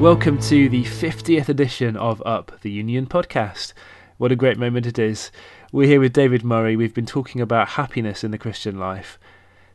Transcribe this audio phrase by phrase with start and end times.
[0.00, 3.72] Welcome to the 50th edition of Up the Union podcast.
[4.16, 5.32] What a great moment it is.
[5.72, 6.76] We're here with David Murray.
[6.76, 9.18] We've been talking about happiness in the Christian life.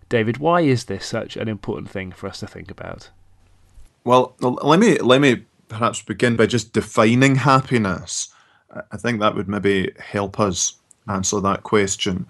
[0.08, 3.10] David, why is this such an important thing for us to think about?
[4.06, 8.34] Well, let me let me perhaps begin by just defining happiness.
[8.94, 12.28] I think that would maybe help us answer that question.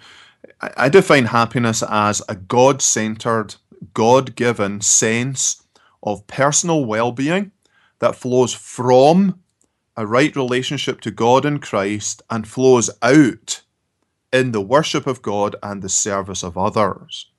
[0.59, 3.53] I define happiness as a God centered,
[3.93, 5.61] God given sense
[6.01, 7.51] of personal well being
[8.03, 9.39] that flows from
[9.95, 13.61] a right relationship to God in Christ and flows out
[14.33, 17.31] in the worship of God and the service of others.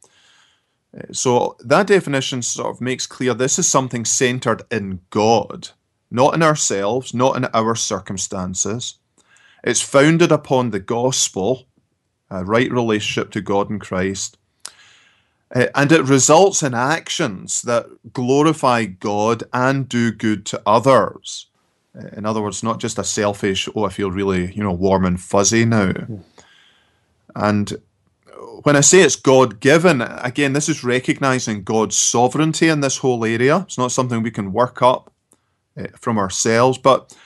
[0.97, 5.69] Eh, so that definition sort of makes clear this is something centered in God,
[6.11, 8.95] not in ourselves, not in our circumstances.
[9.63, 11.67] It's founded upon the gospel,
[12.31, 14.39] a right relationship to God in Christ,
[15.51, 21.47] and it results in actions that glorify God and do good to others.
[21.97, 25.05] Uh, in other words, not just a selfish, oh, I feel really, you know, warm
[25.05, 25.93] and fuzzy now.
[25.93, 26.23] Mm.
[27.37, 27.73] And
[28.63, 33.25] when I say it's God given, again, this is recognizing God's sovereignty in this whole
[33.25, 33.59] area.
[33.59, 35.13] It's not something we can work up
[35.79, 37.17] uh, from ourselves, but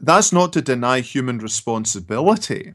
[0.00, 2.74] that's not to deny human responsibility.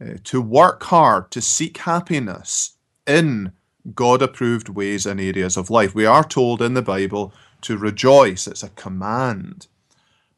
[0.00, 3.52] Uh, to work hard, to seek happiness in
[3.94, 5.94] God approved ways and areas of life.
[5.94, 9.66] We are told in the Bible to rejoice, it's a command.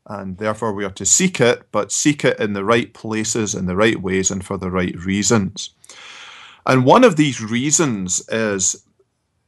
[0.06, 3.66] And therefore, we are to seek it, but seek it in the right places, in
[3.66, 5.70] the right ways, and for the right reasons.
[6.66, 8.84] And one of these reasons is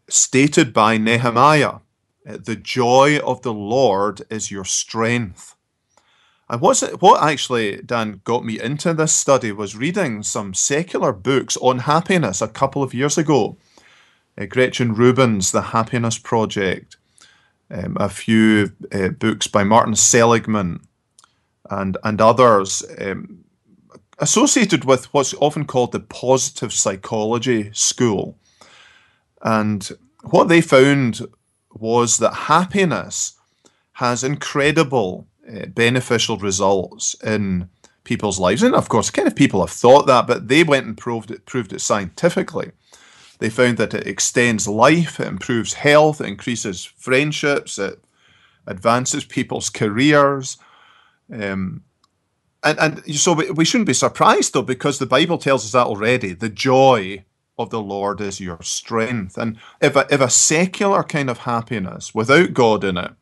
[0.08, 1.78] stated by Nehemiah
[2.26, 5.54] the joy of the Lord is your strength.
[6.48, 11.12] And what's it, what actually, Dan, got me into this study was reading some secular
[11.12, 13.56] books on happiness a couple of years ago
[14.38, 16.96] uh, Gretchen Rubin's The Happiness Project,
[17.70, 20.80] um, a few uh, books by Martin Seligman,
[21.70, 23.44] and, and others um,
[24.18, 28.38] associated with what's often called the positive psychology school.
[29.42, 29.88] And
[30.22, 31.20] what they found
[31.74, 33.34] was that happiness
[33.92, 37.68] has incredible uh, beneficial results in
[38.04, 38.62] people's lives.
[38.62, 41.44] And of course, kind of people have thought that, but they went and proved it,
[41.46, 42.72] proved it scientifically.
[43.38, 48.02] They found that it extends life, it improves health, it increases friendships, it
[48.66, 50.58] advances people's careers.
[51.32, 51.82] Um,
[52.62, 55.86] and, and so we, we shouldn't be surprised though, because the Bible tells us that
[55.86, 56.32] already.
[56.32, 57.24] The joy
[57.58, 59.38] of the Lord is your strength.
[59.38, 63.12] And if a, if a secular kind of happiness without God in it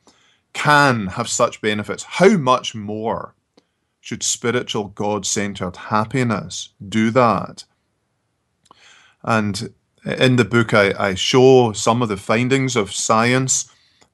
[0.52, 3.34] can have such benefits, how much more
[4.00, 7.64] should spiritual God centered happiness do that?
[9.22, 9.72] And
[10.04, 13.70] in the book, I, I show some of the findings of science.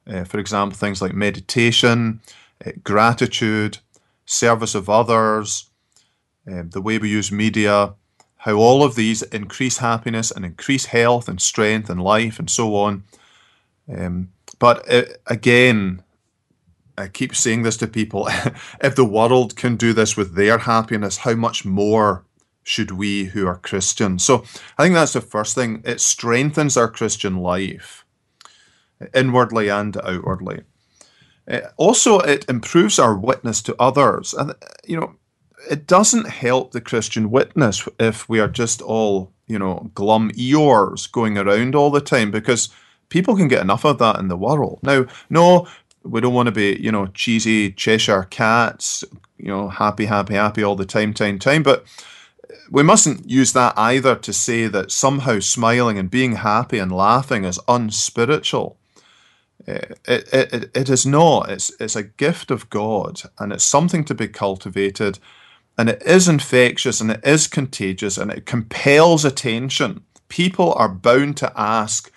[0.07, 2.21] Uh, for example, things like meditation,
[2.65, 3.77] uh, gratitude,
[4.25, 5.69] service of others,
[6.51, 7.93] uh, the way we use media,
[8.37, 12.75] how all of these increase happiness and increase health and strength and life and so
[12.75, 13.03] on.
[13.93, 14.83] Um, but
[15.27, 16.03] again,
[16.97, 18.27] I keep saying this to people
[18.81, 22.25] if the world can do this with their happiness, how much more
[22.63, 24.23] should we who are Christians?
[24.23, 24.43] So
[24.77, 25.81] I think that's the first thing.
[25.85, 28.05] It strengthens our Christian life,
[29.13, 30.61] inwardly and outwardly.
[31.49, 34.33] Uh, also, it improves our witness to others.
[34.33, 34.53] And,
[34.85, 35.15] you know,
[35.69, 41.11] it doesn't help the Christian witness if we are just all, you know, glum Eeyores
[41.11, 42.69] going around all the time because
[43.09, 44.79] people can get enough of that in the world.
[44.83, 45.67] Now, no,
[46.03, 49.03] we don't want to be, you know, cheesy Cheshire cats,
[49.37, 51.63] you know, happy, happy, happy all the time, time, time.
[51.63, 51.85] But
[52.71, 57.43] we mustn't use that either to say that somehow smiling and being happy and laughing
[57.43, 58.77] is unspiritual.
[59.67, 61.51] Eh, it, it, it, it is not.
[61.51, 65.19] It's, it's a gift of God and it's something to be cultivated
[65.77, 70.05] and it is infectious and it is contagious and it compels attention.
[70.29, 72.09] People are bound to ask,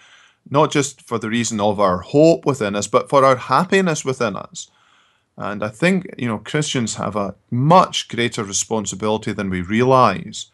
[0.48, 4.36] not just for the reason of our hope within us, but for our happiness within
[4.36, 4.70] us.
[5.36, 10.46] And I think, you know, Christians have a much greater responsibility than we realize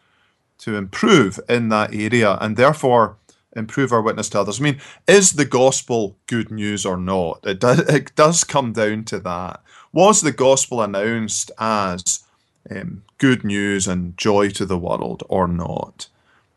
[0.59, 3.17] to improve in that area and therefore
[3.55, 4.59] improve our witness to others.
[4.59, 7.41] I mean, is the gospel good news or not?
[7.43, 9.61] It does, it does come down to that.
[9.93, 12.23] Was the gospel announced as
[12.69, 16.07] um, good news and joy to the world or not?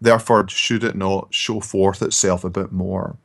[0.00, 3.16] Therefore, should it not show forth itself a bit more?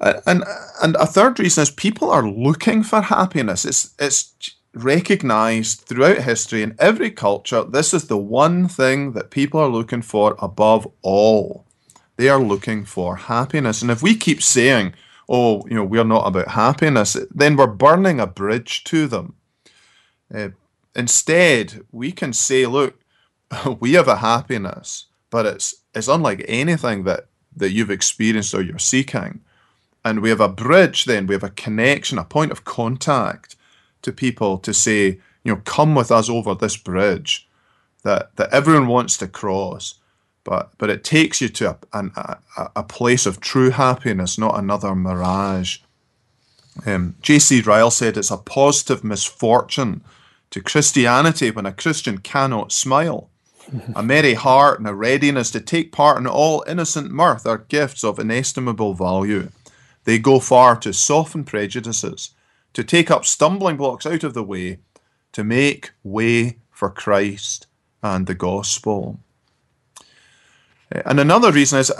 [0.00, 0.44] Uh, and
[0.82, 3.64] and a third reason is people are looking for happiness.
[3.64, 4.32] It's it's
[4.74, 7.62] recognized throughout history in every culture.
[7.62, 11.66] This is the one thing that people are looking for above all.
[12.16, 13.82] They are looking for happiness.
[13.82, 14.94] And if we keep saying,
[15.28, 19.34] oh, you know, we're not about happiness, then we're burning a bridge to them.
[20.34, 20.48] Uh,
[20.94, 22.98] instead, we can say, look,
[23.80, 28.78] we have a happiness, but it's it's unlike anything that that you've experienced or you're
[28.78, 29.40] seeking.
[30.04, 33.56] And we have a bridge then, we have a connection, a point of contact
[34.02, 37.48] to people to say, you know, come with us over this bridge
[38.02, 39.94] that, that everyone wants to cross.
[40.44, 42.04] But, but it takes you to a,
[42.56, 45.78] a, a place of true happiness, not another mirage.
[46.84, 47.60] Um, J.C.
[47.60, 50.02] Ryle said it's a positive misfortune
[50.50, 53.28] to Christianity when a Christian cannot smile.
[53.94, 58.02] a merry heart and a readiness to take part in all innocent mirth are gifts
[58.02, 59.48] of inestimable value.
[60.04, 62.30] They go far to soften prejudices,
[62.72, 64.78] to take up stumbling blocks out of the way,
[65.32, 67.66] to make way for Christ
[68.02, 69.20] and the gospel.
[70.90, 71.92] And another reason is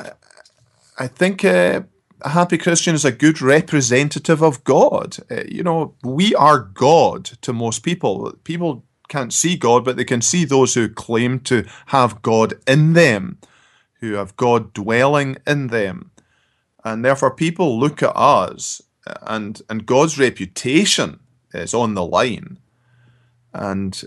[0.99, 1.83] I think uh,
[2.21, 5.17] a happy Christian is a good representative of God.
[5.31, 8.33] Uh, you know, we are God to most people.
[8.45, 12.93] People can't see God, but they can see those who claim to have God in
[12.93, 13.39] them,
[14.01, 16.11] who have God dwelling in them.
[16.85, 18.83] And therefore, people look at us,
[19.23, 21.21] and, and God's reputation
[21.55, 22.59] is on the line.
[23.53, 24.03] And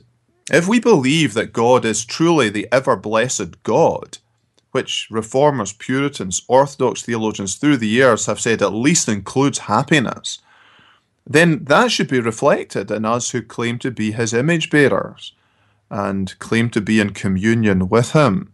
[0.52, 4.18] if we believe that God is truly the ever blessed God,
[4.72, 10.40] which reformers, Puritans, Orthodox theologians through the years have said at least includes happiness,
[11.26, 15.34] then that should be reflected in us who claim to be his image bearers
[15.90, 18.52] and claim to be in communion with him.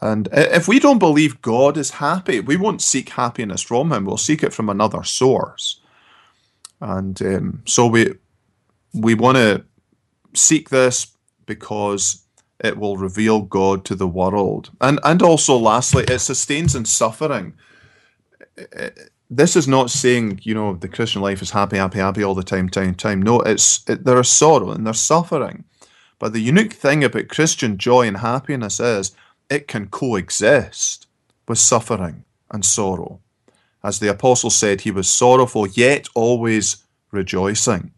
[0.00, 4.04] And if we don't believe God is happy, we won't seek happiness from Him.
[4.04, 5.80] We'll seek it from another source.
[6.80, 8.14] And um, so we
[8.94, 9.64] we want to
[10.34, 11.08] seek this
[11.46, 12.22] because
[12.60, 14.70] it will reveal God to the world.
[14.80, 17.54] And and also, lastly, it sustains in suffering.
[19.30, 22.44] This is not saying you know the Christian life is happy, happy, happy all the
[22.44, 23.20] time, time, time.
[23.20, 25.64] No, it's it, there is sorrow and there's suffering.
[26.20, 29.12] But the unique thing about Christian joy and happiness is
[29.50, 31.06] it can coexist
[31.46, 33.20] with suffering and sorrow.
[33.82, 36.78] As the apostle said, he was sorrowful, yet always
[37.10, 37.92] rejoicing.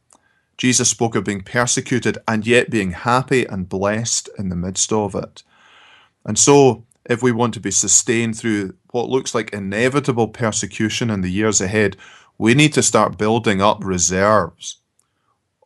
[0.57, 5.15] Jesus spoke of being persecuted and yet being happy and blessed in the midst of
[5.15, 5.43] it.
[6.25, 11.23] And so, if we want to be sustained through what looks like inevitable persecution in
[11.23, 11.97] the years ahead,
[12.37, 14.77] we need to start building up reserves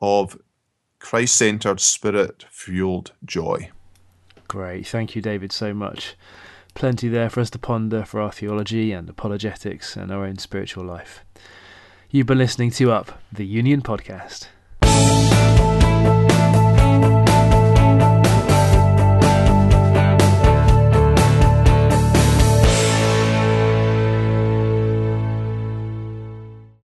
[0.01, 0.39] of
[1.01, 3.71] Christ centered, spirit fueled joy.
[4.55, 4.87] Great.
[4.87, 6.15] Thank you, David, so much.
[6.75, 10.85] Plenty there for us to ponder for our theology and apologetics and our own spiritual
[10.85, 11.25] life.
[12.09, 14.47] You've been listening to Up, the Union Podcast.